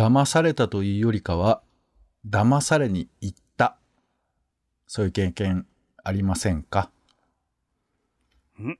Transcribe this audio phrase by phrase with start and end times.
[0.00, 1.60] 騙されたというよりかは、
[2.26, 3.76] 騙されに行った。
[4.86, 5.66] そういう経験
[6.02, 6.90] ありませんか？
[8.58, 8.78] ん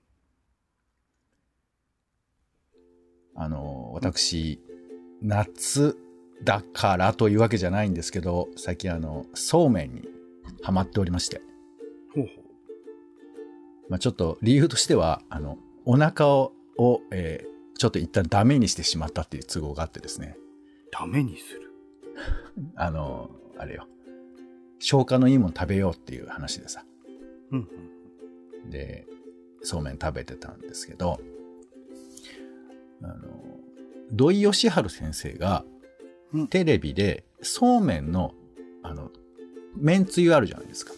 [3.34, 4.62] あの、私、
[5.20, 5.98] 夏
[6.42, 10.08] だからというわけじゃないんですけど、最近あの、そうめんに
[10.62, 11.42] ハマっておりまして。
[12.14, 12.30] ほうほ
[13.90, 20.36] まあ、ちょっと理由としては、あの、お腹を、をえーちょっと一旦ダメにしてしまったっていう都合があってですね。
[20.90, 20.92] う。
[20.92, 21.72] ダメにする。
[22.76, 23.86] あの、あれよ。
[24.78, 26.84] 消化のいいもの食べようっていう話でさ。
[27.50, 27.68] うん
[28.64, 28.70] うん。
[28.70, 29.06] で、
[29.62, 31.20] そうめん食べてたんですけど、
[33.02, 33.16] あの、
[34.12, 35.64] 土井善晴先生が
[36.32, 38.34] うん、テレビで、そうめんの、
[38.82, 39.10] あの、
[39.76, 40.92] めんつゆあるじゃないですか。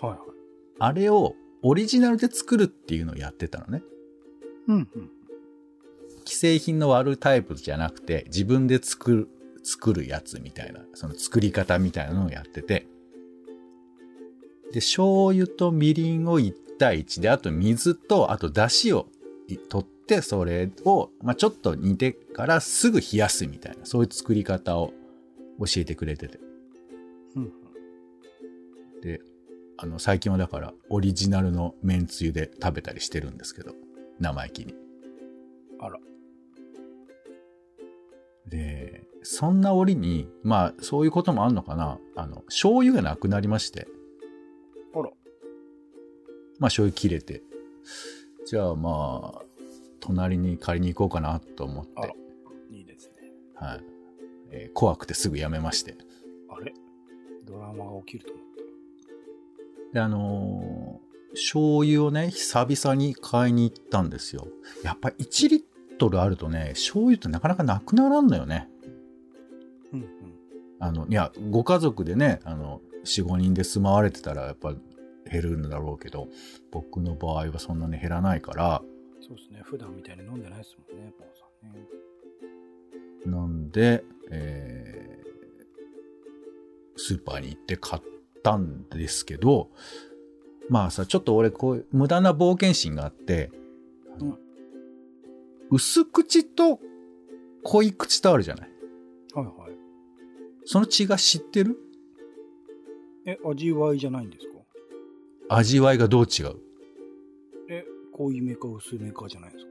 [0.00, 0.20] はいはい。
[0.78, 3.82] あれをオリジナルで作るっていうのをやってたのね。
[4.68, 5.10] うんうん。
[6.26, 9.28] 既製品の割るタイプじゃなくて、自分で作る、
[9.62, 12.86] 作るやつみたいな、その作り方みたいなのをやってて、
[14.72, 19.06] で、醤油とみりんを1対1で、あと水と、あと出汁を
[19.68, 24.92] 取って、それを、まあ、ちょっと煮てからすぐ冷やすみたいな、そういう作り方を
[25.60, 26.40] 教えてくれてて。
[29.02, 29.20] で、
[29.78, 33.74] あの、最近はだから、オリジナルのめんつゆで食べたりしてるんですけど、
[34.18, 34.74] 生意気に。
[35.78, 35.98] あら。
[38.48, 41.98] で、そんな折に、まあ、そういうこともあんのかな。
[42.14, 43.88] あの、醤油がなくなりまして、
[44.94, 45.04] あら。
[45.04, 45.10] まあ、
[46.68, 47.42] 醤油切れて、
[48.46, 49.42] じゃあまあ、
[50.00, 52.12] 隣に借りに行こうかなと思って、あら。
[52.70, 53.32] いいですね。
[53.54, 53.80] はい。
[54.52, 55.96] えー怖くてすぐやめまして。
[56.48, 56.72] あれ？
[57.44, 58.46] ドラマが起きると思っ
[59.92, 64.48] で、あのー醤油をね、久々に買いに行ったんですよ。
[64.82, 65.62] やっぱ1リッ
[65.98, 68.68] トルあるとね、醤油ってなかなかなくならんのよね。
[69.90, 69.96] た。
[69.96, 70.08] うんうん。
[70.80, 74.74] あの、いや、ご家族でね、あの、4、5人で住まわれてたらやっぱ
[75.30, 76.28] 減るんだろうけど、
[76.70, 78.82] 僕の場合はそんなに減らないから、
[79.20, 79.60] そうですね。
[79.64, 83.36] 普段みたいに飲んでないですもんね、ポンさんね。
[83.36, 85.16] なんで、えー
[86.96, 88.02] スーパーに行って買っ
[88.42, 89.70] たんですけど、
[90.68, 93.50] まあさ、ちょっと俺こう無駄な冒険心があって、
[94.18, 94.38] うん
[95.70, 96.80] 薄口と
[97.64, 98.70] 濃い口とあるじゃない
[99.34, 99.72] はいはい。
[100.64, 101.76] その違い知ってる？
[103.26, 104.52] え、味わいじゃないんですか？
[105.48, 106.56] 味わいがどう違う？
[107.68, 109.70] え、濃いめか薄めかじゃないですか？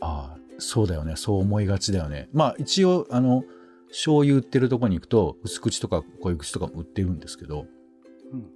[0.00, 1.16] ああ、そうだよね。
[1.16, 2.28] そう思いがちだよね。
[2.32, 3.44] まあ一応、あの、
[3.88, 7.66] 醤油売ってるとこに行くと、薄口とか濃い口とかも売ってるんですけど、
[8.32, 8.50] うん。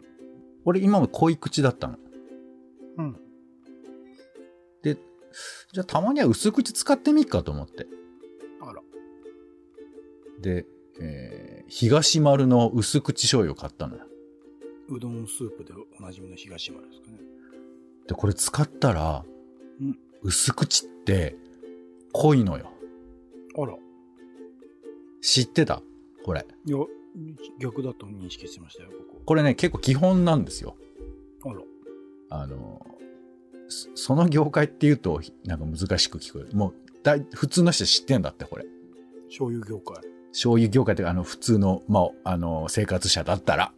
[0.64, 1.98] 俺今も濃い口だったの。
[5.72, 7.86] じゃあたまには薄口使ってみっかと思って。
[8.60, 8.82] あら。
[10.40, 10.66] で、
[11.00, 14.04] えー東丸の薄口醤油を買ったのよ。
[14.88, 17.18] うどんスープでおなじみの東丸ですかね。
[18.06, 19.24] で、これ使ったら、
[19.80, 21.36] うん薄口って
[22.12, 22.70] 濃いのよ。
[23.58, 23.76] あら。
[25.20, 25.82] 知ってた？
[26.24, 26.46] これ。
[26.64, 26.78] いや、
[27.60, 30.76] 逆だと認識してましたよ、僕これね、結構基本なんですよ。
[31.42, 31.50] は。
[31.50, 31.62] あら。
[32.30, 32.80] あの、
[33.68, 36.56] そその業界っていうと、なんか難しく聞こえる。
[36.56, 38.66] もう、だい普通の人知ってんだって、これ。
[39.28, 40.02] 醤油業界。
[40.32, 43.72] 醤油業界っていうか、あの、普通の、まあ、あの、生活者だったら。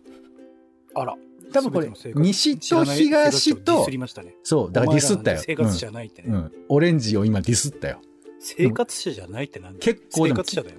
[0.94, 1.16] あら。
[1.52, 4.34] 多分これ西と東とね。
[4.42, 5.38] そう、だからディスったよ。
[5.42, 6.28] 生活者ないってね。
[6.28, 6.34] うん。
[6.34, 6.52] うん。
[6.68, 8.00] オレンジを今ディスったよ。
[8.40, 10.28] 生活者じゃないってなんだ結構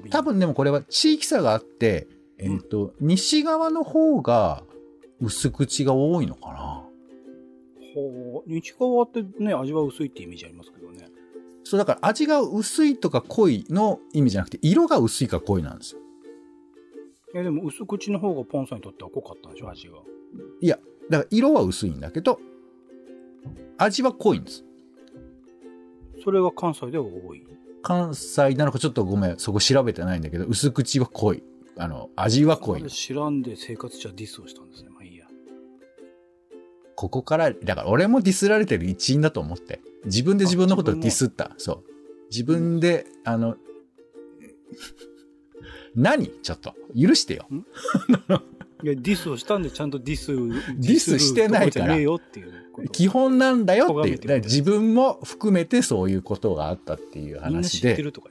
[0.10, 4.64] 多分でもこれは地域差があって、えっ、と、西側の方が
[5.20, 6.69] 薄口が多いのかな。
[8.00, 8.50] ほう。
[8.50, 11.08] 日川ってね、味は薄いってイメージありますけどね。
[11.64, 16.02] そう、だから味が薄いとか濃いの意味じゃなくて、色が薄いか濃いなんですよ。
[17.34, 19.98] いや、でも薄口の方がポンさんにとっては濃かったんでしょ、味が。
[20.62, 20.80] いや、
[21.10, 22.40] だから色は薄いんだけど、
[23.78, 24.66] 味は濃いんです。
[26.24, 27.46] それが関西では多い？
[27.82, 31.44] 関西なのかちょっとごめん、そこ調べてないんだけど、薄口は濃い。
[31.78, 32.84] あの、味は濃い。
[32.90, 34.89] 知らんで生活者ディスをしたんですね。
[37.00, 39.80] ここから、だから俺もディスられてる一員だと思って。
[40.04, 41.52] 自分で自分のことをディスった。
[41.58, 41.84] そう。
[42.30, 43.56] 自分で、あの、
[45.96, 46.28] 何？
[46.28, 47.48] ちょっと、許してよ。
[48.84, 50.36] いや、ディスをしたんでちゃんとディス、
[50.78, 51.96] ディスしてないから。
[52.92, 54.42] 基本なんだよっていう。
[54.42, 57.92] 自分も含めてそういうことがあったっていうみんな話で。
[57.92, 58.30] 知ってるとか。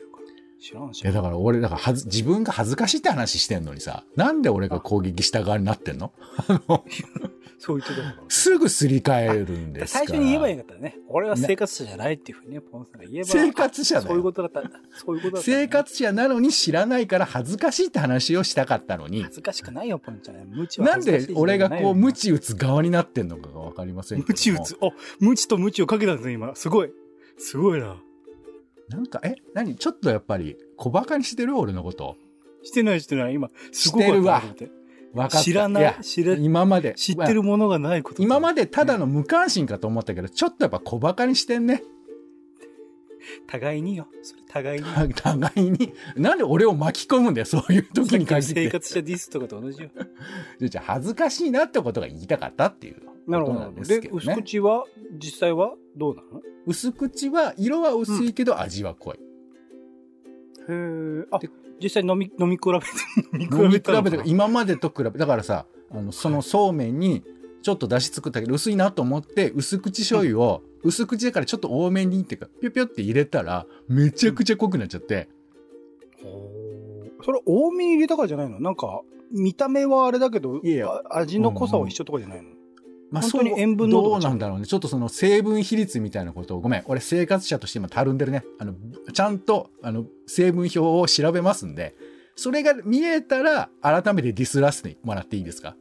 [0.61, 1.03] 知らんし。
[1.03, 6.12] いや、だから俺、だからはず、自分が恥ずかしいって話してんのにさ、なんで俺が攻撃した側になってんの
[6.49, 6.85] あの？
[7.58, 9.94] そう言ってたのかもすぐすり替えるんです。
[9.94, 10.96] 最初に言えばよかったね。
[11.08, 13.26] 俺は生活者じゃないっていうふうにね、ポンさんが言えば。
[13.26, 14.62] 生活者だよそういうことだった。
[14.94, 20.37] そういうことだったね、生活者なのに知らないから恥ずかしいって話をしたかったのに恥、ずかしくないよ、ポンちゃん。
[20.49, 22.19] 無知はなん恥ずかしいで俺がこう、無知。
[22.19, 24.76] 知打つ側になってんのかがわかりませんけども無知打つ。
[24.82, 24.90] あ、
[25.20, 26.54] 無知と無知をかけたんですね、今。
[26.54, 26.93] すごい。
[27.38, 27.96] すごいな。
[28.88, 29.76] なんか、え、何？
[29.76, 31.56] ちょっとやっぱり小馬鹿にしてる？
[31.56, 32.16] 俺のこと。
[32.62, 33.34] してないしてない。
[33.34, 34.64] 今、すごかったなと
[35.12, 35.44] 思ってわかった。
[35.44, 36.94] 知らないや知ら今まで。
[36.94, 38.22] 知ってるものがないこと。
[38.22, 41.82] 今までただの無関心かと思ったけど、ちょっとやっぱ小馬鹿にしてんね。
[43.46, 44.06] 互いによ。
[44.22, 44.87] それ互いに。
[45.14, 45.93] 互いに。
[46.16, 48.64] なんで俺を巻き込むんだよ、そういう時に限って。
[48.64, 49.90] 生活者ディスとかと同じよ。
[50.60, 52.96] じゃあ恥ずかしいなってことが言いたかったっていう
[53.26, 53.72] なるほど。
[53.72, 54.22] でですけどね。
[54.25, 56.40] 薄口は、実際はどうなの？
[56.66, 59.16] 薄口は、色は薄いけど味は濃い。
[59.16, 59.20] へ
[60.69, 61.26] え。
[61.31, 61.50] あで、
[61.82, 62.86] 実際飲み、 飲み比べて、
[63.44, 67.22] 飲み飲み比べて今までと比べ、だからさ、あの、そのそうめんに、
[67.62, 75.28] ちょっと出汁作ったけど薄いなと思って、薄口醤油を、薄口だからちょっと多めにっていうか、ぴょぴょって入れたら、めちゃくちゃ濃くなっちゃって、
[76.22, 78.60] ほーそれ多めに入れたからじゃないの？
[78.60, 79.00] なんか、
[79.32, 82.50] 見た目はあれだけど、いや味の濃さは一緒とかじゃないの、
[83.10, 84.66] まあ、本当に塩分濃度どうなんだろうね。
[84.66, 88.44] ちょっとその成分比率みたいなことを、ごめん、俺生活者として今たるんでるね。
[88.58, 88.75] あの、
[89.12, 91.94] ちゃんと、あの、成分表を調べますんで、
[92.37, 95.75] それが見えたら、改めてディスらせてもらっていいですか？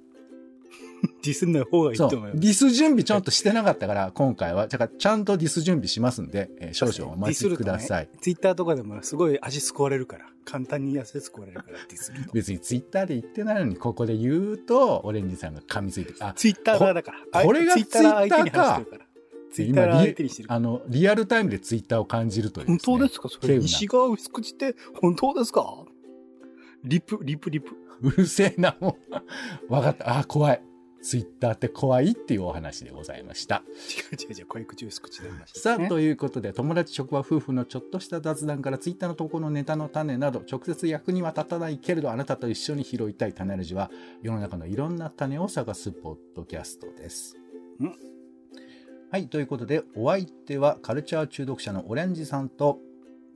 [1.23, 1.97] ディスんない方がいい。
[1.97, 2.33] と思うよ。
[2.35, 4.67] ディス準備ちょっとしてなかったから、今回は。
[4.67, 8.09] だから、ちゃんとディス準備しますんで、えー少々お待ちください。
[8.21, 10.25] ツイッターとかでもすごい味救われるから。
[10.45, 12.31] 簡単に安救われるから、ディスると。
[12.33, 17.44] 別にツイッターで言ってないのに、ここで言うと、オレンジさんが噛みついて、あ、ツイッター側だから。
[17.44, 19.07] これがツイッター相手に話してるから。
[19.51, 23.29] ツイッター今相手にしてるリ、あの、リアルタイムでツイッターを感じるという、本当ですか？
[23.29, 25.85] それ、西側薄口って本当ですか？
[26.83, 27.71] リプ、リプ、リプ。
[28.01, 28.97] うるせえな、も
[29.69, 29.73] う。
[29.73, 30.19] わかった。
[30.19, 30.61] あ、怖い。
[31.01, 33.63] ツイッターって怖いっていうお話でございました。
[34.15, 43.91] 違う違う違う、濃い口薄口で話してさあ、ねということで、友達職場夫婦のちょっとした雑談からツイッターの投稿のネタの種など、直接役には立たないけれど、あなたと一緒に拾いたい種ラジは、
[44.21, 47.38] 世の中のいろんな種を探すポッドキャストです。
[47.79, 47.94] ん
[49.09, 52.79] はい、ということで、お相手はカルチャー中毒者のオレンジさんと、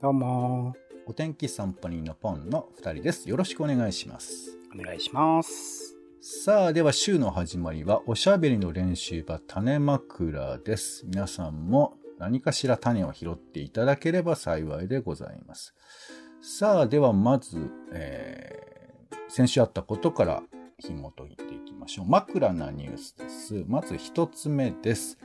[0.02, 0.74] どうも
[1.06, 3.28] お天気サンパニーのポンの2人です。
[3.28, 4.58] よろしくお願いします。
[4.74, 5.91] お願いします。
[6.24, 11.04] さあ、では週の始まりは、おしゃべりの練習場種枕です。
[11.04, 15.74] 皆さんも何かしら種を拾っていただければ幸いでございます。
[16.40, 20.42] さあ、ではまず、えー先週あったことから
[20.78, 22.06] 紐解いていきましょう。
[22.06, 23.64] 枕なニュースです。
[23.66, 25.18] まず一つ目です。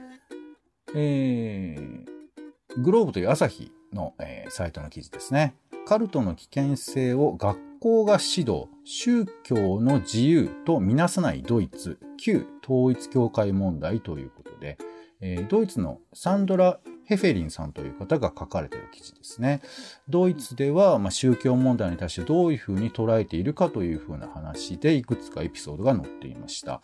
[0.96, 5.56] えー、グローブという朝日の、えーサイトの記事ですね。
[5.86, 14.78] カルトの危険性を学校が指導、宗教の自由とみなさないドイツ、旧統一教会問題ということで、
[15.22, 19.62] えードイツのサンドラ・ヘフェリンさんという方が書かれている記事ですね。
[20.10, 26.82] ドイツでは、まあ、宗教問題に対してどういうふうに捉えているかというふうな話でいくつかエピソードが載っていました。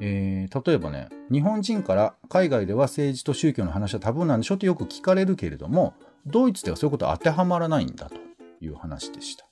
[0.00, 5.94] えー例えばね、日本人から海外では政治と宗教の話はタブーなんでしょってよく聞かれるけれども、
[6.26, 8.16] ドイツではそういうことは当てはまらないんだと
[8.60, 9.51] いう話でした。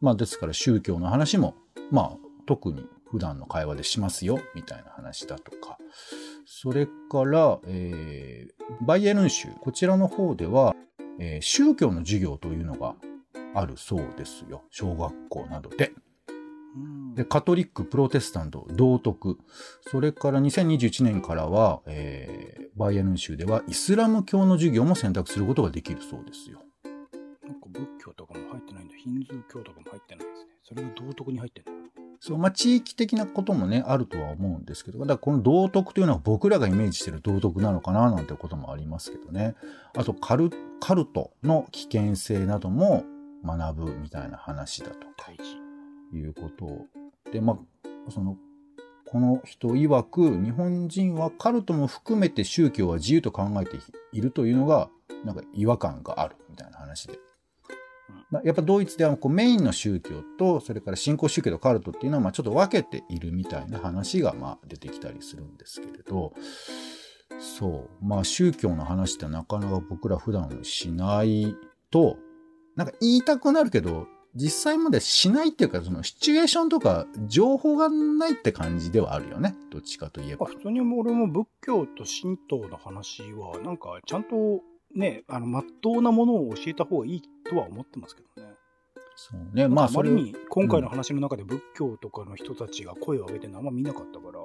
[0.00, 1.54] まあですから宗教の話も、
[1.90, 5.78] まあ特に普段の会話でしますよみたいな話だとか。
[6.46, 10.74] それから、えーバイエルン州、こちらの方では、
[11.18, 12.96] えー宗教の授業というのが
[13.54, 14.62] あるそうですよ。
[14.70, 15.92] 小学校などで。
[16.76, 19.38] うんで、カトリック、プロテスタント、道徳。
[19.88, 26.60] それから2021年からは、えーバイエルン州ではイスラム教の授業も選択することができるそうですよ。
[27.46, 28.94] なんか仏教とかも入ってないんだ。
[28.96, 30.48] ヒンズー教とかも入ってないですね。
[30.62, 31.72] それが道徳に入ってんの？
[32.20, 39.54] そう、まあ、地域的なこともね、あるとは思うんですけど、だからこの道徳というのは僕らがイメージしてる道徳なのかななんてこともありますけどね。
[39.96, 43.04] あとカル、カルトの危険性なども
[43.44, 45.04] 学ぶみたいな話だと。
[46.12, 46.86] いうことを
[47.32, 48.36] でまあその
[49.08, 53.78] この人曰く日本人はカルトも含めて宗教は自由と考えて
[54.12, 54.90] いるというのが
[55.24, 57.18] なんか違和感があるみたいな話で。
[58.30, 66.32] まあ、やっぱドイツではこうメインの宗教とそれから新興宗教とカルトっていうのはまあちょっと分けているみたいな話がまあ出てきたりするんですけれど
[67.38, 68.04] そう。
[68.04, 71.56] まあ宗教の話ってなかなか僕ら普段しない
[71.90, 72.16] と
[72.76, 79.54] なんか言いたくなるけど実際までしないっていうかそのシチュエーションとか情報がないって感じではあるよね。
[79.70, 80.46] どっちかといえば。
[80.46, 80.48] あ。
[80.50, 84.60] 普通に俺も仏教と神道の話は、なんかちゃんと
[84.94, 88.54] ね、あの、まっとうなものを教えた方がいいとは思ってますけどね。
[89.16, 94.40] そうねまあそれあまりに今回の話の中で仏教とかの人たちが声を上げてるのあんま見なかったから、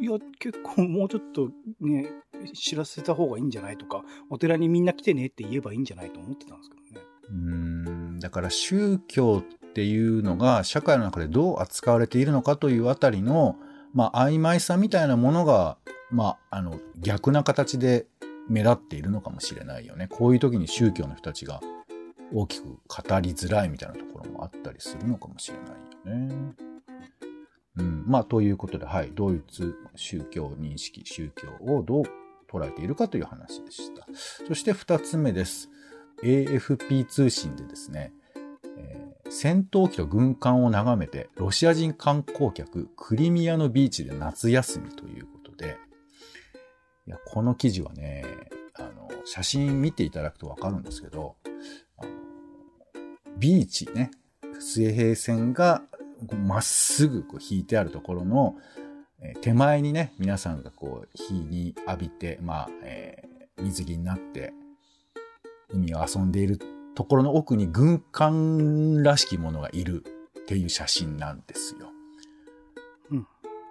[0.00, 2.10] いや、結構もうちょっとね、
[2.54, 7.06] 知らせた方がいいんじゃないとか、お寺にみんな来てねって言えばいいんじゃないと思ってたんですけどね。
[7.28, 13.56] うーんだから宗教っていうのが社会の中でどう扱われているのかというあたりの、
[13.94, 15.76] まあ、曖昧さみたいなものが、
[16.10, 18.06] まあ、あの逆な形で
[18.48, 20.08] 目立っているのかもしれないよね。
[20.08, 21.60] こういう時に宗教の人たちが
[22.32, 26.54] 大きく語りづらいみたいなところもあったりするのかもしれないよね。
[27.76, 32.04] うん、まあということで、はい、同一宗教認識宗教をどう
[32.50, 34.06] 捉えているかという話でした。
[34.46, 35.70] そして2つ目です。
[36.22, 38.12] AFP 通信でですね、
[38.76, 45.76] えー戦闘機と軍艦を眺めてロシア人観光客クリミアのビーチで夏休みということで、
[47.06, 48.24] いやこの記事はね、
[48.74, 51.36] あの、写真見ていただくとわかるんですけど、
[53.38, 54.10] ビーチね、
[54.58, 55.82] 水平線が
[56.44, 58.56] まっすぐこう引いてあるところの、
[59.20, 64.52] えー手前にね、皆さんがこう、日に浴びて、まあ、えー水着になって、
[65.70, 66.60] 海を遊んでいる
[66.94, 70.04] ところの奥に軍艦らしきものがいる
[70.40, 71.90] っていう写真なんですよ。
[73.10, 73.26] うん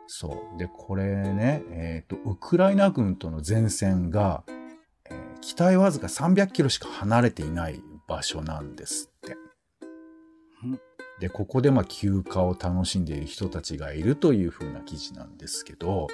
[0.08, 0.58] そう。
[0.58, 4.44] で、これね、えっ、と、ウクライナ軍との前線が、
[5.10, 9.12] えー北へわずか300キロしか離れていない場所なんです
[11.20, 16.08] で、ここでまあ休暇を楽しんでいる人たちがいるという風な記事なんですけど、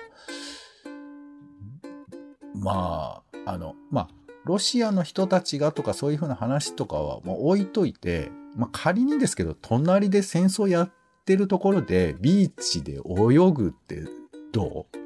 [2.55, 4.09] まあ、あの、まあ、
[4.45, 10.91] ロシアの人たちがとかそういう風な話とかはもう置いといて、まあ仮にですけど、隣で戦争やっ
[11.25, 14.03] てるところでビーチで泳ぐって
[14.51, 14.97] どう？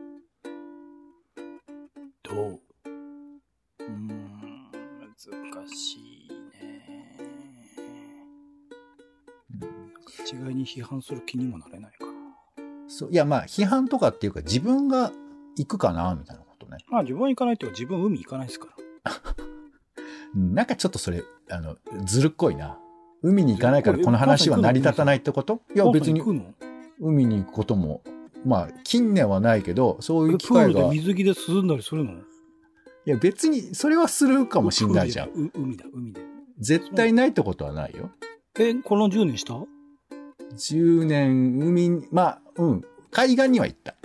[2.24, 2.60] どう？
[3.80, 4.27] うん、
[10.24, 12.12] 一概に批判する気にもなれないかな。
[12.88, 15.12] そういや、まあ、批判とかっていうか、自分が
[15.58, 16.78] 行くかな、みたいなことね。
[16.90, 18.68] まあ自分は行かないっていうか自分は海行かないですか
[19.04, 19.12] ら。
[20.36, 22.78] う んなんかちょっとそれ、あの、ずるっこいな。
[23.24, 25.62] 海に行かないからこの話は成り立たないってこと？
[25.74, 26.22] いや、別に
[27.00, 28.02] 海に行くことも、
[28.46, 32.14] まあ、近年はないけど、そういう機会が、い水着で涼んだりするの？
[33.08, 35.52] や、別に、それはするかもしんないじゃん。
[35.56, 36.22] 海だ、海で。
[36.60, 38.12] 絶対ないってことはないよ。
[38.60, 39.56] え、この10年した？
[40.54, 43.96] 10年、海に、まあ、うん、海岸には行った。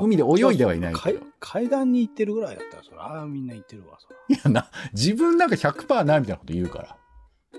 [0.00, 1.18] 海で泳いではいないけど。
[1.18, 4.16] 海海岸に行ってるぐらいだったら、そら、ああ、みんな行ってるわ、そら。
[4.28, 6.96] いやな、自分なんか100%ないみたいなこと言うから。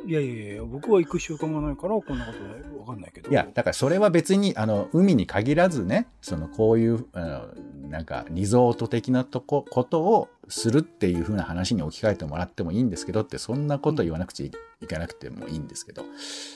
[0.05, 3.29] いやいやいや、僕は行く習慣がないから、こんなことわかんないけど。
[3.29, 14.51] いや、だからそれは別に、あの、海に限らずね、その、こういう、あの、なんか、リゾート的なとこ、ことをするっていう風な話に置き換えてもらってもいいんですけどって、そんなこと言わなくちゃい
[14.81, 16.03] いかなくてもいいんですけど、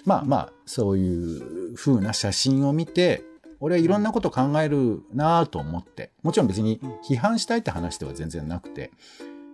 [0.06, 3.24] まあまあ、そういう風な写真を見て、
[3.60, 8.92] 俺はいろんなこと考えるなぁと思って、もちろん別に批判したいって話では全然なくて、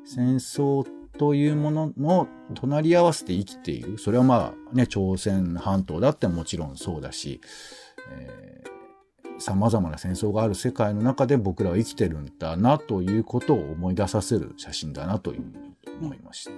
[0.03, 0.88] 戦争
[1.20, 3.98] というものの隣り合わせて生きている。
[3.98, 7.42] それはまあね、朝鮮半島だってもちろんそうだし、
[8.10, 16.52] えー、様々な戦争がある世界の中で僕らは生きてるんだなということを思い出させる写真だなというふうに思いました。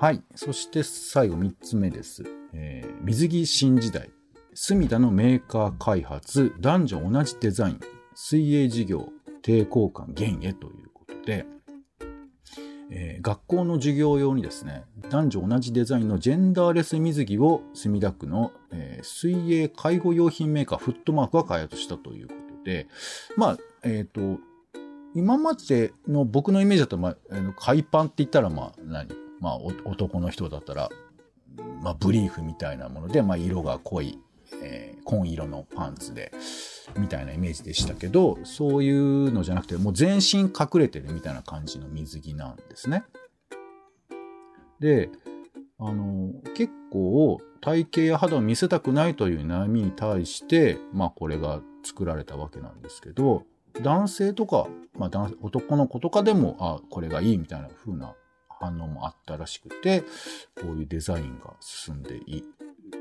[0.00, 0.22] はい。
[0.34, 2.24] そして最後3つ目です。
[2.54, 4.10] えー水着新時代。
[4.54, 7.80] 隅田のメーカー開発、男女同じデザイン、
[8.14, 9.08] 水泳事業、
[9.42, 11.46] 抵抗感減へということで、
[12.94, 22.86] えー学校の授業用にですね、男女同じデザインのジェンダーレス水着を墨田区の、えー水泳介護用品メーカーフットマークが開発したということで、
[23.36, 24.38] まあ、えっ、と、
[25.14, 27.16] 今までの僕のイメージだと、まあ、
[27.56, 29.08] 海パンって言ったら、まあ、何？
[29.40, 30.88] まあ、男の人だったら、
[31.82, 34.18] まあ、ブリーフみたいなもので、まあ、色が濃い、
[34.62, 36.32] えー紺色のパンツで、
[36.96, 43.04] みたいなイメージでしたけど、そういうのじゃなくて、もう全身隠れてるみたいな感じの水着なんですね。
[44.80, 45.10] で、
[45.78, 53.44] あの、結構体型や肌を見せたくないという悩みに対して、まあこれが作られたわけなんですけど、
[53.82, 54.66] 男性とか、
[54.96, 58.14] まあ男男の子とかでも、あ、これがいいみたいな風な
[58.48, 60.02] 反応もあったらしくて、
[60.60, 62.44] こういうデザインが進んでい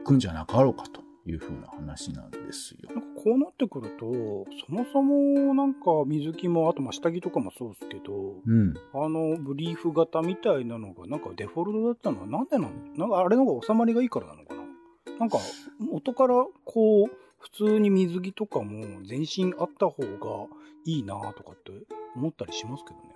[0.03, 2.90] くんじゃなかろうかという風な話なんですよ。
[2.96, 8.74] なんかこうなってくると、そもそもなんか水着も、あとまあ下着とかもそうですけど、うん。
[8.94, 12.72] あのブリーフ型みたいなのがなんかデフォルトだったのはなんでなの？
[12.98, 14.62] なんかあれの方が収まりがいいからなのかな？
[15.20, 15.38] なんか
[15.80, 16.34] 元から
[16.66, 20.48] こう、普通に水着とかも全身あった方が
[20.86, 21.72] いいなとかって
[22.16, 23.11] 思ったりしますけどね。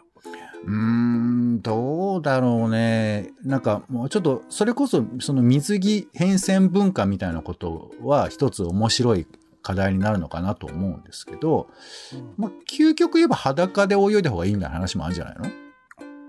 [0.65, 3.33] うーん、どうだろうね。
[3.43, 9.27] なんかもうちょっと、それこそその水着変遷文化みたいなことは一つ面白い
[9.61, 11.67] 課題になるのかなと思うんですけど、
[12.13, 15.45] うんまあ、究極言えば裸で泳いだ方がいいみたいな話もあるんじゃないの？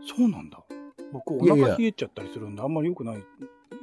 [0.07, 0.59] そうなんだ。
[1.13, 3.25] 僕、おいやいや腹冷えちゃったりするんで、あんまり良くない、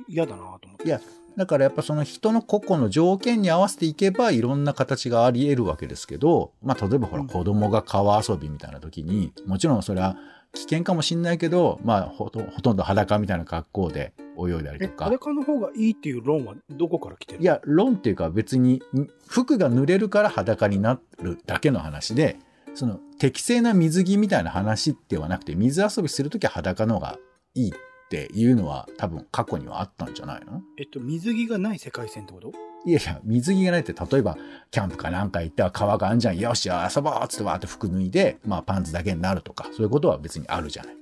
[0.07, 0.85] 嫌だなと思って。
[0.85, 0.99] いや
[1.35, 7.27] だからやっぱその人の個々の条件に合わせていけばいろんな形があり得るわけですけど、まあ例えばほらうん。
[7.27, 10.15] 子供が川遊びみたいな時に、もちろんそれは
[10.53, 15.05] 危険かもしんないけど、まあほとほとんど裸みたいな格好で泳いだりえと、か。
[15.05, 17.41] 裸の方がいいっていう論はどこから来てる？
[17.41, 22.37] いや、論っていうか別にん服が濡れるから裸になるだけの話で、
[22.75, 27.17] その適正な水着みたいな話ではなくて、水遊びするときは裸の方が
[27.55, 27.73] いい
[28.13, 30.61] っていうのは多分過去にはあったんじゃないの？
[30.77, 32.51] えっと、水着がない世界線ってこと？
[32.85, 34.37] いやいや、水着がないって、例えば、
[34.69, 36.37] キャンプかなんか行ったら川があんじゃん。
[36.37, 40.95] よし、遊ぼうっつってわーって服脱いで、まあパンツだけになるとか、そういうことは別にあるじゃない。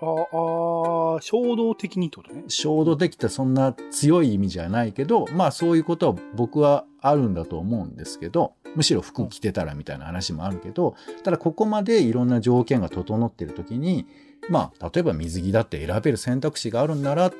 [0.00, 2.44] ああ、衝動的にってことね。
[2.48, 14.06] 衝動的ってそんな強い意味じゃないけど、まあそういうことは僕はあるんだと思うんですけど、むしろ服着てたらみたいな話もあるけど、ただここまでいろんな条件が整ってる時に、
[14.48, 17.34] まあ例えば水着だって選べる選択肢があるんならっ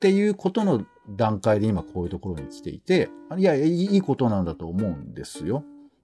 [0.00, 5.62] ていうことの段階で今こういうところに来ていて、いや、いいことなんだと思うんですよ。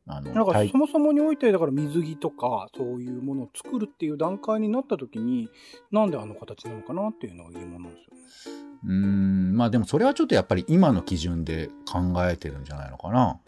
[0.08, 5.48] あの、なんか体そもそもにおいて、だから水着とか、そういうものを作るっていう段階になった時に、
[5.90, 8.66] なんであの形なのかなっていうのが疑問なんですよね。
[8.84, 13.40] うーん、まあでもそれはちょっとやっぱり今の基準で考えてるんじゃないのかな。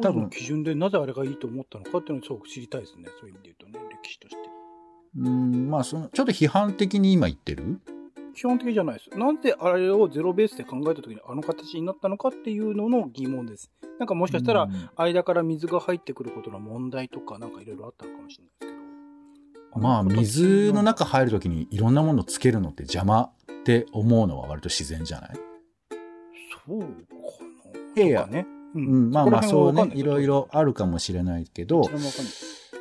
[0.00, 3.06] 当時の基準でなぜあれがいいと思ったのかっていうのをすごく知りたいですね。
[3.18, 4.40] そういう意味で言うとね、歴史として。
[5.16, 7.80] うーん、まあその、ちょっと批判的に今言ってる
[8.38, 9.18] 基本的じゃないです。
[9.18, 13.72] なんであれをゼロベースで考えた時にあの形になったのかっていうのの疑問です。
[13.98, 18.72] なんかもしかしたら、うん間から水が入ってくることの問題とか、なんかいろいろあったのかもしれないです
[19.72, 19.80] けど。
[19.80, 25.30] まあ水の中入るときにいろんなものつけるのって邪魔って思うのは割と自然じゃない？
[26.64, 26.86] そうか
[27.96, 28.02] な。
[28.04, 28.46] いやね。
[28.76, 31.82] ううん、まあまあそうね、いろいろろあるかもしれないけど。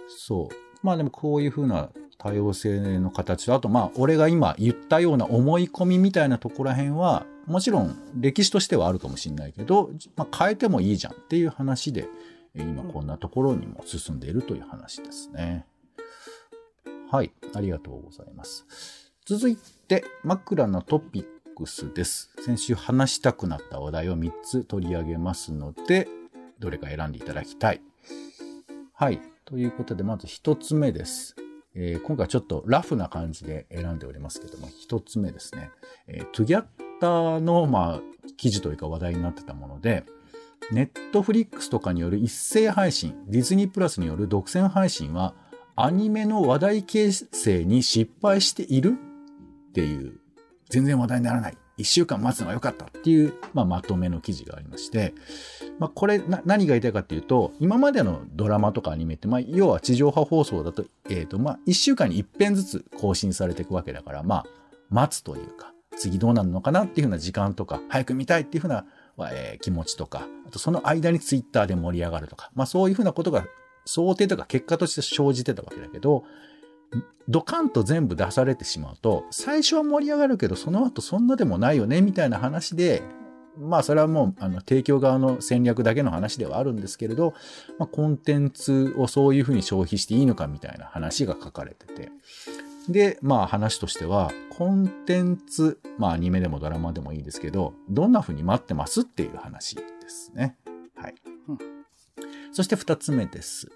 [0.07, 0.55] そう。
[0.83, 12.07] まあでもこういうふうな多様性の形と、あとまあ俺が今言ったような思い込みみたいなところら辺は、もちろん歴史としてはあるかもしれないけど、まあ変えてもいいじゃんっていう話で、
[12.55, 15.65] 今こんなところにも進んでいるという話ですね。
[17.09, 18.65] はい、ありがとうございます。
[19.25, 21.25] 続いて、枕のトピッ
[21.55, 22.31] クスです。
[22.39, 26.09] 先週話したくなった話題を3つ取り上げますので、
[26.59, 27.81] どれか選んでいただきたい。
[28.93, 29.21] はい。
[29.45, 31.35] ということで、まず1つ目です。
[31.75, 35.71] えー今回ちょっとラフな感じで選んでおりますけども、1つ目ですね。
[36.07, 36.65] えー、トゥギャッ
[36.99, 38.01] ターの、まあ、
[38.37, 40.03] 記事というか話題になってたもので、
[40.71, 45.33] ネットフリックスとかによる一斉配信、ディズニープラスによる独占配信は、
[45.75, 48.97] アニメの話題形成に失敗している
[49.69, 50.19] っていう、
[50.69, 51.57] 全然話題にならない。
[51.77, 55.13] 一週間待つのが良かったっていう、まあ、まとめの記事がありまして、
[55.79, 64.45] まあ、これ、何が言いたいかっていうと、今までのドラマとかアニメって、まあ、要は地上波放送だと、えっ、と、まあ、一週間に一遍ずつ更新されていくわけだから、まあ、
[64.89, 68.85] 待つというか、次どうなるのかなっていうふうな時間とか、早く見たいっていうふうな、
[69.31, 73.45] えー気持ちとか、あとその間にツイッターで盛り上がるとか、まあそういうふうなことが
[73.85, 76.23] 想定とか結果として生じてたわけだけど、
[77.29, 83.03] ドカンと全部出されてしまうと、最初は盛り上がるけど、その後そんなでもないよね、みたいな話で、
[83.59, 87.33] まあそれはもう、あの、提供側の戦略だけの話ではあるんですけれど、
[87.79, 92.11] まあコンテンツをそういうふうに消費していいのかみたいな話が書かれてて。
[92.87, 100.55] で、まあ話としては、コンテンツ、まあアニメでもドラマでもいいですけど、どんな風に待ってますっていう話ですね。
[100.95, 101.15] はい。
[101.49, 101.57] うん
[102.57, 103.71] そして二つ目です。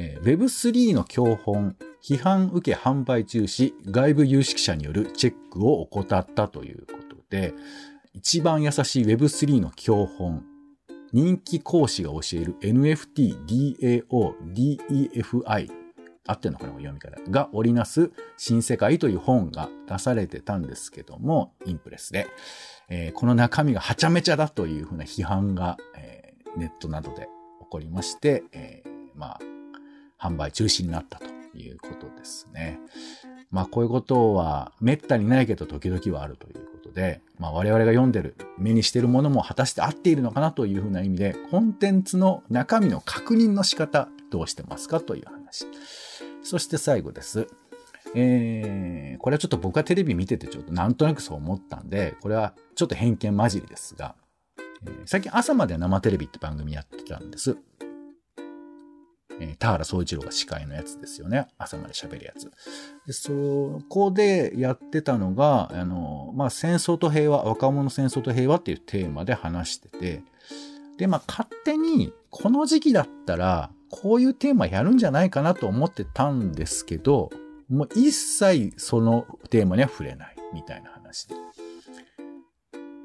[0.00, 7.52] えー Web3 の教本、批判受け販売中止、外部有識者によるチェックを怠ったということで、
[8.14, 10.42] 一番優しい Web3 の教本、
[11.12, 15.70] 人気講師が教える NFT、DAO、DEFI、
[16.26, 17.30] 合ってんのかな読み方。
[17.30, 22.26] が織りなす新世界という本が出されてたんですけども、インプレスで。
[22.88, 27.28] えーこの中身がはちゃめちゃだというふうな批判が、えーネットなどで
[27.60, 29.40] 起こりまして、えーまあ、
[30.20, 31.24] 販売中止になったと
[31.56, 32.78] いうことですね。
[33.50, 45.66] まあこういうことは滅多にないけど時々はあるということで、まあ我々が読んでる、目にしてるものも果たして合っているのかなというふうな意味で、コンテンツの中身の確認の仕方、どうしてますかという話。
[46.42, 47.48] そして最後です。
[48.14, 54.14] えー、これはちょっと僕はテレビ見ててちょっとなんとなくそう思ったんで、これはちょっと偏見混じりですが、
[54.86, 57.56] えー最近朝まで生テレビって番組やってたんです。
[59.40, 61.48] えー田原総一郎が司会のやつですよね。
[61.58, 62.50] 朝まで喋るやつ。
[63.06, 70.22] でそこでやってたのが、あの、まあ、戦争と平和、若者戦争と平和っていうテーマで話してて、
[70.98, 77.30] で、まあ、勝手に、この時期だったら、こういうテーマやるんじゃないかなと思ってたんですけど、
[77.68, 81.34] もう一切そのテーマには触れない、みたいな話で。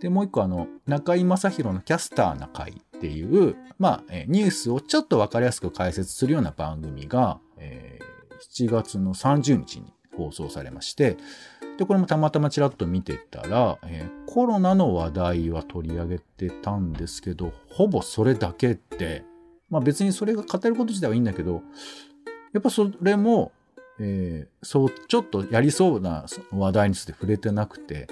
[0.06, 8.06] で、もう一個あの、中井正宏のキャスターな会っていう、まあ、えニュースをちょっとわかりやすく解説するような番組が、えー
[8.52, 11.18] 7月の30日に放送されまして、
[11.80, 19.24] で、これもたまたまちらっと見てたら、えーコロナの話題は取り上げてたんですけど、ほぼそれだけで、
[19.72, 21.63] まあ別にそれが語ること自体はいいんだけど、
[22.54, 23.54] やっぱそれも、
[23.99, 28.08] えーそう、ちょっとやりそうな話題について触れてなくて、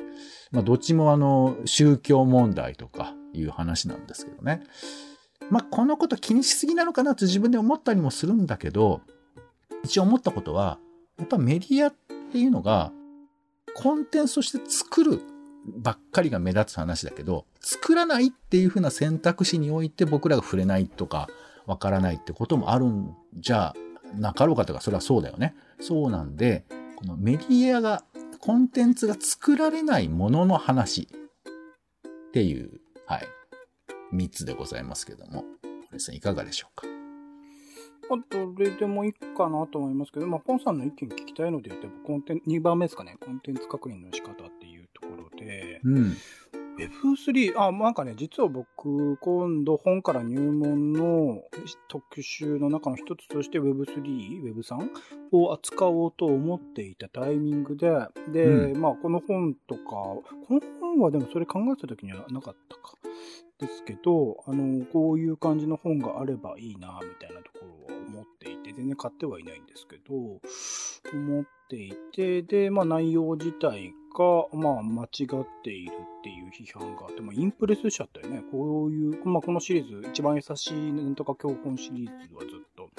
[0.51, 4.63] まあどっちもあの、宗教問題とかいう話なんですけどね。
[5.49, 9.01] まあこのこと気にしすぎなのかなと自分で思ったりもするんだけど、
[9.83, 10.79] 一応思ったことは、
[11.17, 11.93] やっぱメディアっ
[12.31, 12.91] ていうのが、
[13.75, 15.21] コンテンツとして作る
[15.65, 21.27] ばっかりが目立つ話だけど、作らないっていう風な選択肢において僕らが触れないとか、
[21.65, 23.73] わからないってこともあるんじゃ
[24.13, 25.55] なかろうかとか、それはそうだよね。
[25.79, 28.03] そうなんで、このメディアが、
[28.39, 33.27] コンテンツが作られないものの話っていう、はい、
[34.11, 35.45] 三つでございますけども、
[35.89, 36.87] 堀さんいかがでしょうか？
[38.09, 46.17] まあ、どれでもいいかなと思いますけど、まあ、ポンさんの意見聞きたいので言うと、コンテンツ、2番目ですかね、コンテンツ確認の仕方っていうところで、うん。
[46.77, 51.41] Web3、あ、なんかね、実は僕、今度本から入門の
[51.87, 54.89] 特集の中の一つとして Web3、Web3
[55.31, 57.91] を扱おうと思っていたタイミングで、
[58.31, 62.95] で、うまあ、この本とか、この本はでもそれ考えた時にはなかったか。
[63.59, 70.13] ですけど、あの、こういう感じの本があればいいな、みたいなところは思っていて、全然買ってはいないんですけど、
[71.13, 78.43] 思っていて、で、まあ内容自体が、まあ間違っているっていう批判があって、まあインプレスしちゃったよね。
[78.51, 82.89] こういう、まあこのシリーズ、一番優しいなんとか教本シリーズはずっと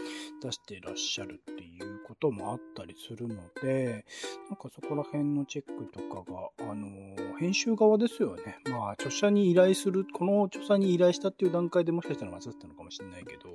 [0.43, 4.05] 出してらっしゃるっていうこともあったりするので、
[4.51, 8.59] なんかそこら辺のチェックとかが、あのー編集側ですよね。
[8.71, 13.55] まあ、著者に依頼する、この著者に依頼したっていう段階でもしかしたら間違ったのかもしれないけど、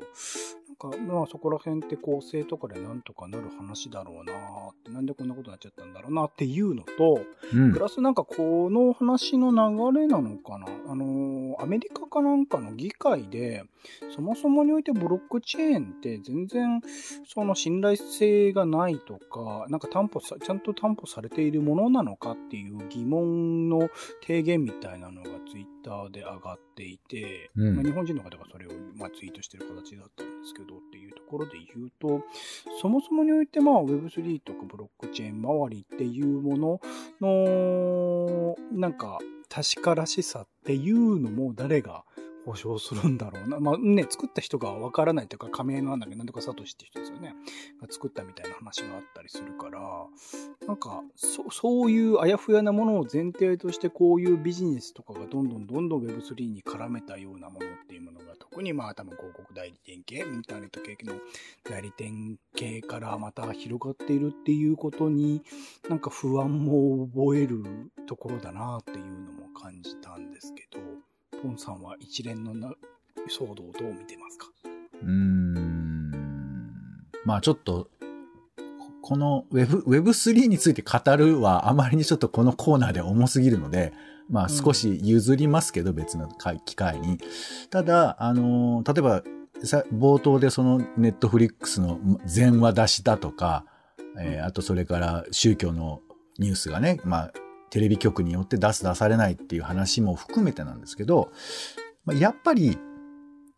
[0.79, 4.35] か、まあそこら辺って構成とかでなんとかなる話だろうなー
[4.71, 7.21] って、なんでこんなことになっちゃったんだろうなっていうのと、
[7.53, 7.79] うんプ。
[7.79, 13.63] ラスなんかこの話の流れなのかなあのーアメリカかなんかの議会で、
[14.15, 16.81] そもそもにおいてブロックチェーンって全然
[17.25, 23.89] その信頼性がないとか、なんか担保さ、ちゃんと担保されているものなのかっていう疑問の
[24.21, 27.75] 提言みたいなのがツイッターで上がっていて、うん。
[27.75, 32.23] まあ日本人の方がそれをまあツイートしてる形だったんですけどっていうところで言うと、
[32.79, 36.81] そもそもにおいてまあ Web3 とかブロックチェーン周りっていうもの
[37.19, 39.17] の、なんか、
[39.49, 42.03] 確からしさっていうのも誰が
[42.49, 43.59] 保証するんだろうな。
[43.59, 47.35] まあね、作った人がわからないというか、仮名なんだけど、なんとかサトシって人ですよね。
[47.79, 49.79] が作ったみたいな話があったりするから、
[50.67, 61.13] なんか、そそういうあやふやなものを前提として、こういうビジネスとかがどんどんどんどん Web3 に絡めたようなものっていうものが、特にまあ多分広告代理店系、インターネット系の
[61.63, 65.43] 代理店系からまた広がっているっていうことに、
[65.87, 67.63] なんか不安も覚える
[68.07, 70.79] ところだなっていうのも感じたんですけど、
[71.41, 72.71] ポンさんは一連のな
[73.29, 74.47] 騒動をどう見てますか？
[75.01, 76.61] うーん。
[77.25, 77.89] まあちょっと、
[79.01, 83.93] この Web、Web3 について語るはあまりにちょっとこのコーナーで重すぎるので、
[84.29, 86.29] まあ少し譲りますけど、別の
[86.65, 87.19] 機会に。
[87.69, 89.23] ただ、あの例えば、
[89.93, 93.65] 冒頭でそのネットフリックスの全話出しだとか、
[94.17, 96.01] えーあとそれから宗教の
[96.37, 97.33] ニュースがね、まあ、
[97.69, 101.31] テレビ局によって出す出されないっていう話も含めてなんですけど、
[102.05, 102.77] まあやっぱり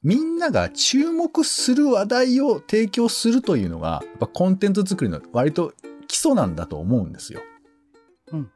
[0.04, 5.74] みんなが注目する話題を提供するというのが、やっぱコンテンツ作りの割と
[6.08, 7.42] 基礎なんだと思うんですよ。
[8.32, 8.52] うん。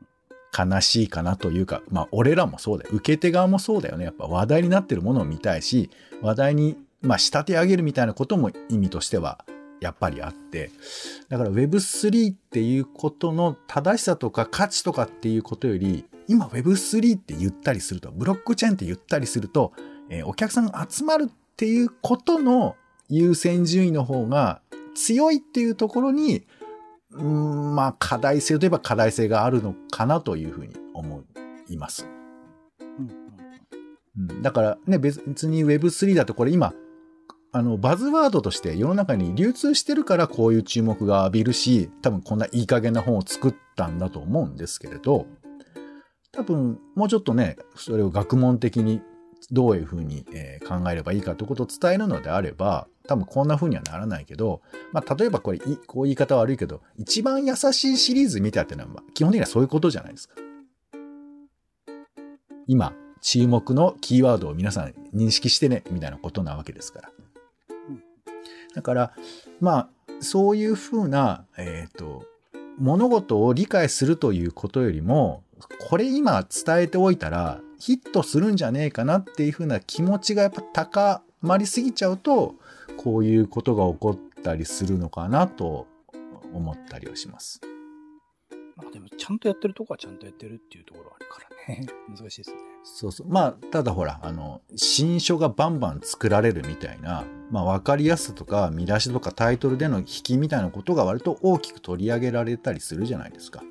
[0.58, 2.92] 悲しいかなというか、まあ俺らもそうだよ。
[2.94, 4.06] 受け手側もそうだよね。
[4.06, 5.90] やっぱ話題になってるものを見たいし、
[6.22, 9.46] 話題に、まあ仕立て上げるみたいなことも意味としては
[9.82, 10.72] やっぱりあって。
[11.30, 19.74] だから Web3 っていうことの正しさとか価値とかっていうことより、今 Web3 って言ったりすると、ブロックチェーンって言ったりすると、
[20.10, 22.76] えーお客さんが集まるっていうことの
[23.10, 24.62] 優先順位の方が
[24.96, 26.46] 強いっていうところに、
[27.12, 31.24] うーんまあ課題性といえば課題性があるのかなというふうに思
[31.70, 32.08] います。
[32.80, 36.74] うんうんだからね、別に Web3 だとこれ今、
[37.56, 45.26] あの、バズワードとして世の中に流通してるからこういう注目が浴びるし、多分こんないい加減な本を作ったんだと思うんですけれど、
[46.34, 49.02] 多分もうちょっとね、それを学問的に
[49.52, 60.36] どういうふうに、え考えればいいかということを伝えるのであれば、多分こんな風にはならないけど、まあ、例えばこれ、いこう言い方悪いけど、一番優しいシリーズ見たっていうのは、基本的にはそういうことじゃないですか。
[62.68, 62.92] 今、
[63.22, 67.12] 注目のキーワードを皆さん認識してね、みたいなことなわけですから。
[68.76, 69.14] だから、
[69.60, 72.26] まあ、そういうふうな、えっ、と、
[72.78, 75.44] 物事を理解するということよりも、
[75.90, 82.56] これ今伝えておいたらヒットするんじゃねえかなっていうふうな気持ちがやっぱ高まりすぎちゃうと、
[82.98, 85.88] こういうことが起こったりするのかなと
[86.54, 87.62] 思ったりはします。
[88.76, 91.88] まあでも、ちゃんとやってるとこはちゃんとやってるっていうところあるからね。
[92.14, 92.75] 難しいですね。
[92.88, 93.28] そうそう。
[93.28, 103.64] まあ、ただほら、あの、新書がバンバン作られるみたいな、まあ、わかりやすさとか、見出しとかタイトルでの引きみたいなことが割と大きく取り上げられたりするじゃないですか。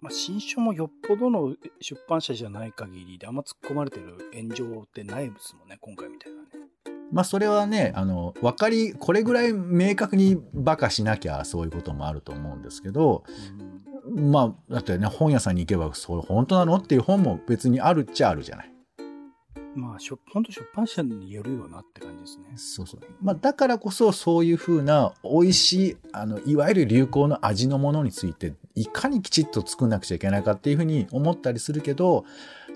[0.00, 6.48] まあ、新書もよっぽどの出版社じゃない限りであんま突っ込まれてる炎上ってないですもんね、今回みたいなね。
[7.12, 13.22] まあ、それはね、あの、わかり、これぐらい明確にバカしなきゃそういうこともあると思うんですけど、
[13.60, 16.76] うんまあ、だってね、本屋さんに行けば、それ本当なの？
[16.76, 18.72] っていう本も別にあるっちゃあるじゃない。
[19.74, 22.44] まあ、しょ本当出版社によるよなって感じですね。
[22.56, 23.00] そうそう。
[23.22, 32.26] まあ、だからこそ、そういうふうな美味しい、あの、いわゆる流行の味のものについて、いかにきちっと作んなくちゃいけないかっていうふうに思ったりするけど、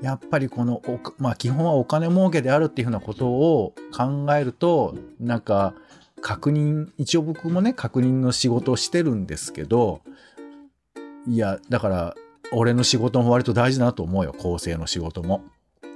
[0.01, 5.75] やっぱりこのお、まあ、基本はお金儲けであるっていうふうなことを考えると、なんか、
[6.23, 10.01] 確認、一応僕もね、確認の仕事をしてるんですけど、
[11.27, 12.15] いや、だから、
[12.53, 15.43] 俺の仕事も割と大事だなと思うよ、構成の仕事も。
[15.83, 15.93] うん。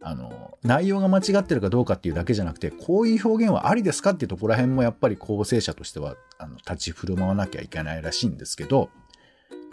[0.00, 8.90] あの、内容が間違ってるかどうかっていうだけじゃなくて、こういう表現はありですかっていうところら辺もやっぱり構成者としては、あの、立ち振る舞わなきゃいけないらしいんですけど、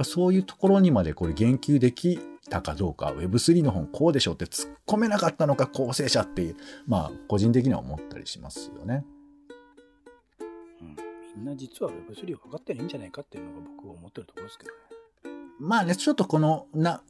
[0.03, 6.55] そういうところにまでこれ言及できたかどうか、Web3 の本こうでしょって突っ込めなかったのか構成者っていう、
[6.87, 9.05] まあ、個人的には思ったりしますよね。
[11.39, 14.77] みんな実は Web3 分かってないんじゃないかっていうのが僕は思ってるところですけどね。
[15.57, 17.01] まあね、ちょっとこの、な、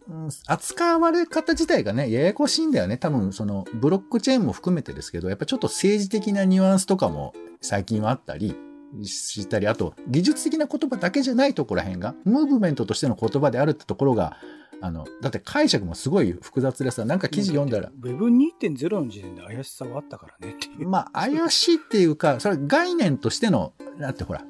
[0.45, 2.97] 扱われ方自体がね、ややこしいんだよね。
[2.97, 8.55] 多分、その、ブロックチェーンも含めてですけど、やっぱちょっと政治的なニュアンスとかも最近はあったり
[9.03, 14.37] したり、あと、技術的な言葉だけじゃないところら辺が、ムーブメントとしての言葉であるってところが、
[14.81, 20.87] あの、だって解釈もすごい複雑でさ、なんか記事読んだら、Web2.0 の時点で怪しさはあったからねっていう。
[20.87, 24.43] まあ、怪しいっていうか、それは概念としての、だってほら、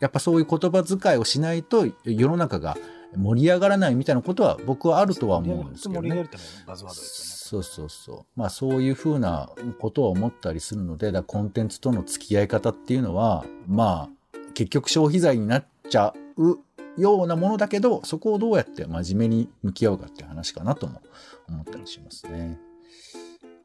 [0.00, 2.76] やっぱそういう言葉遣いをしないと世の中が
[3.16, 6.08] 盛り上がらないみたいなことは僕はあるとは思うんですけどね。
[6.08, 8.24] 盛り上げるためのバズワードですそうそうそう。
[8.34, 16.58] まあそういうふうなことを思ったりするので、だコンテンツとの付き合い方っていうのは、まあ結局消費財になっちゃう
[16.96, 21.00] ようなものだけど、そこをどうやって真面目に向き合うかっていう話かなとも
[21.48, 22.58] 思ったりしますね。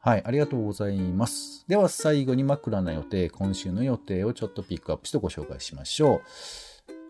[0.00, 1.64] はい、ありがとうございます。
[1.68, 6.20] では最後に枕な予定、今週の予定をちょっとピックアップしてご紹介しましょう。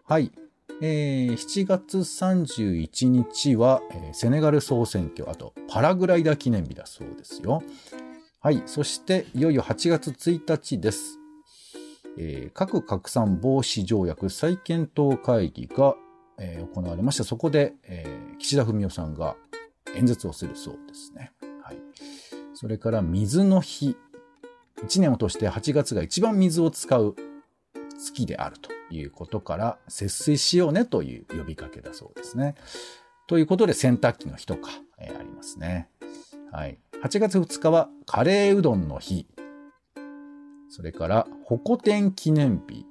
[0.04, 0.32] はい。
[0.80, 7.62] えー7月31日は、えーセネガル総選挙、あとパラグライダー記念日だそうですよ。
[8.40, 8.62] はい。
[8.66, 11.18] そして、いよいよ8月1日です。
[12.16, 15.94] えー核拡散防止条約再検討会議が、
[16.38, 17.24] え行われました。
[17.24, 19.36] そこで、えー岸田文雄さんが
[19.96, 21.32] 演説をするそうですね。
[21.62, 21.78] はい。
[22.54, 23.96] それから水の日。
[24.84, 27.16] 1年を通して8月が一番水を使う
[27.98, 32.54] 月であるということから、節水しようねという呼びかけだそうですね。
[33.26, 35.88] ということで洗濯機の日とか、えーありますね。
[36.52, 36.78] はい。
[37.02, 39.26] 8月2日はカレーうどんの日。
[40.68, 42.86] それから、ホコ天記念日。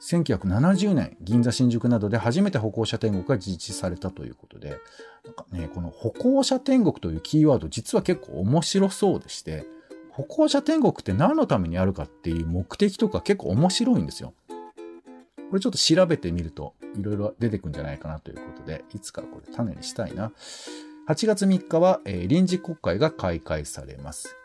[0.00, 4.78] 1970年、銀座新宿などで初めて歩行者天国が実施されたということで、
[5.24, 9.66] なんかね、この歩行者天国というキーワード、実は結構面白そうでして、
[10.10, 14.32] 歩行者天国って何のためにあるかっていう目的とか結構面白いんですよ。
[15.50, 20.32] これちょっと調べてみるといろいろ出てくんじゃないかなということで、いつかこれ種にしたいな。
[21.08, 24.36] 8月3日は、えー臨時国会が開会されます。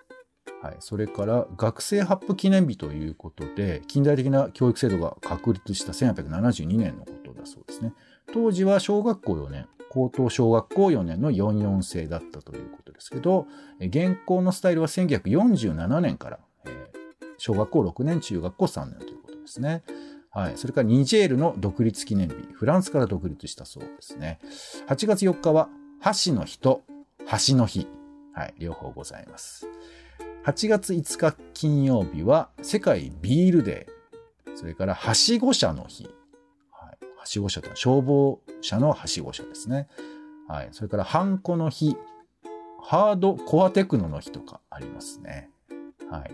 [0.61, 0.75] はい。
[0.79, 7.93] それから学生発布記念日ということで、近代的な教育制度が確立した1872年のことだそうですね。
[8.33, 13.47] 当時は小学校4年、高等小学校4年の44制だったということですけど、
[13.79, 17.01] 現行のスタイルは1947年から、えー
[17.43, 19.81] 小学校6年、中学校3年ということですね。
[20.29, 20.57] はい。
[20.57, 22.35] それからニジェールの独立記念日。
[22.53, 24.39] フランスから独立したそうですね。
[24.87, 25.67] 8月4日は、
[25.99, 26.83] 箸の日と
[27.47, 27.87] 橋の日。
[28.33, 28.53] はい。
[28.59, 29.67] 両方ございます。
[30.43, 34.57] 8月5日金曜日は世界ビールデー。
[34.57, 36.05] それから、はしご車の日。
[36.71, 36.97] はい。
[37.15, 39.87] はしご車とは消防車のはしご車ですね。
[40.47, 40.69] はい。
[40.71, 41.95] それから、ハンコの日。
[42.81, 45.51] ハードコアテクノの日とかありますね。
[46.09, 46.31] はい。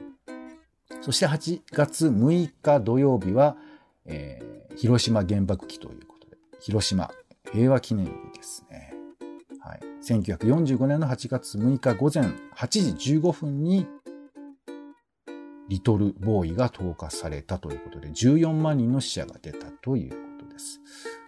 [1.01, 3.57] そして8月6日土曜日は、
[4.05, 7.11] えー、広島原爆期ということで、広島
[7.51, 8.93] 平和記念日ですね。
[9.59, 9.81] はい。
[10.01, 12.23] 1945年の8月6日午前
[12.55, 13.85] 8時15分に、
[15.69, 20.81] リトルボーイが投下されたということで、14万人の死者が出たということです。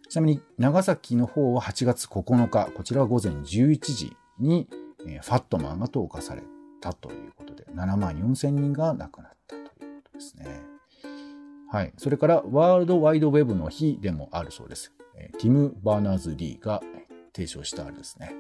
[0.08, 4.67] ちなみに、長崎の方は8月9日、こちらは午前11時に、
[4.99, 6.43] ファットマンが投下され
[6.82, 10.62] たということで、7万4千人が亡くなったということですね。
[11.71, 11.93] はい。
[11.97, 14.93] それから、ワールドワイドウェブの日でもあるそうです。
[15.38, 16.82] ティム・バーナーズ・リーが
[17.36, 18.32] 提唱したあれですね。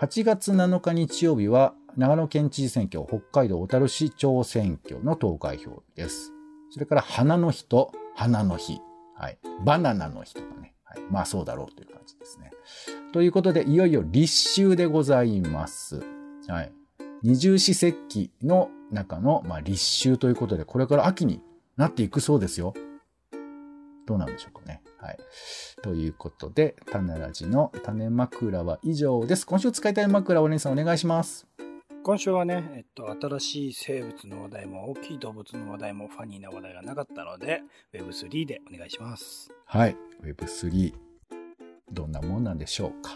[0.00, 6.32] 8月7日日曜日は長野県知事選挙、北海道小樽市長選挙の投開票です。
[6.70, 8.80] それから花の日と花の日。
[9.16, 9.38] はい。
[9.64, 10.74] バナナの日とかね。
[10.82, 11.02] はい。
[11.08, 12.50] まあそうだろうという感じですね。
[13.12, 16.00] ということで、いよいよ立秋でございます。
[16.48, 16.72] はい。
[17.22, 21.40] 二十四節気の中の、まあ、立秋ということで、これから秋に
[21.76, 22.74] なっていくそうですよ。
[24.06, 24.82] どうなんでしょうかね。
[24.98, 25.18] はい。
[25.82, 29.46] ということで、種ラジの種枕は以上です。
[29.46, 31.53] 今週使いたい枕をお姉さんお願いします。
[32.04, 37.62] 今週はね、えっと、新しい生物の話題も大きい動物の話題もファニーな話題がなかったので、
[37.94, 39.50] Web3 でお願いします。
[39.64, 39.96] はい。
[40.22, 40.92] Web3。
[41.90, 43.12] どんなもんなんでしょうか。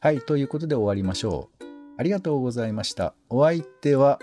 [0.00, 0.22] はい。
[0.22, 1.64] ということで終わりましょう。
[1.98, 3.12] ありがとうございました。
[3.28, 4.18] お相手は、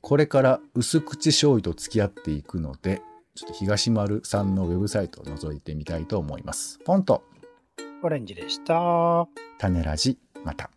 [0.00, 3.02] これから薄口醤油と付き合っていくので、
[3.34, 6.78] ちょっと東丸さんのウェブサイトを覗いてみたいと思います。
[6.86, 7.24] ポンと。
[8.02, 9.28] オレンジでした。
[9.58, 10.16] 種ラジ、
[10.46, 10.70] また。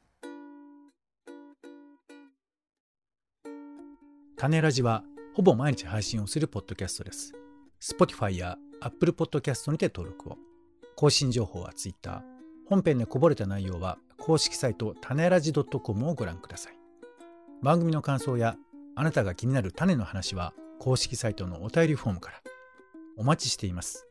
[4.43, 7.31] 種ラジは、ほぼ毎日配信をするポッドキャストです。
[7.81, 10.37] Spotify や Apple Podcast にて登録を。
[10.97, 12.21] 更新情報は Twitter。
[12.67, 16.73] 本編でこぼれた内容は、公式サイト、種ラジ .com をご覧ください。
[17.61, 18.57] 番組の感想や、
[18.95, 22.41] あなたが気になる種の話は、公式サイトのお便りフォームから
[23.15, 24.09] お待ちしています。